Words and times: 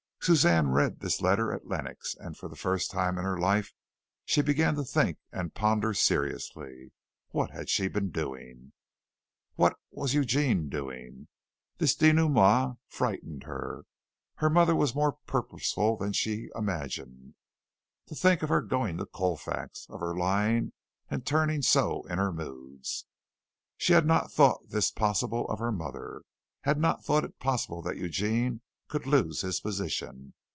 Suzanne 0.23 0.67
read 0.67 0.99
this 0.99 1.19
letter 1.19 1.51
at 1.51 1.65
Lenox, 1.65 2.13
and 2.19 2.37
for 2.37 2.47
the 2.47 2.55
first 2.55 2.91
time 2.91 3.17
in 3.17 3.23
her 3.23 3.39
life 3.39 3.73
she 4.23 4.43
began 4.43 4.75
to 4.75 4.83
think 4.83 5.17
and 5.31 5.55
ponder 5.55 5.95
seriously. 5.95 6.91
What 7.31 7.49
had 7.49 7.69
she 7.71 7.87
been 7.87 8.11
doing? 8.11 8.73
What 9.55 9.79
was 9.89 10.13
Eugene 10.13 10.69
doing? 10.69 11.27
This 11.79 11.95
dénouement 11.95 12.77
frightened 12.87 13.45
her. 13.45 13.85
Her 14.35 14.49
mother 14.51 14.75
was 14.75 14.93
more 14.93 15.13
purposeful 15.25 15.97
than 15.97 16.13
she 16.13 16.49
imagined. 16.53 17.33
To 18.05 18.13
think 18.13 18.43
of 18.43 18.49
her 18.49 18.61
going 18.61 18.97
to 18.97 19.07
Colfax 19.07 19.87
of 19.89 20.01
her 20.01 20.15
lying 20.15 20.71
and 21.09 21.25
turning 21.25 21.63
so 21.63 22.03
in 22.05 22.19
her 22.19 22.31
moods. 22.31 23.07
She 23.75 23.93
had 23.93 24.05
not 24.05 24.31
thought 24.31 24.69
this 24.69 24.91
possible 24.91 25.47
of 25.49 25.57
her 25.57 25.71
mother. 25.71 26.21
Had 26.61 26.77
not 26.77 27.03
thought 27.03 27.23
it 27.25 27.39
possible 27.39 27.81
that 27.81 27.97
Eugene 27.97 28.61
could 28.87 29.07
lose 29.07 29.39
his 29.39 29.61
position. 29.61 30.33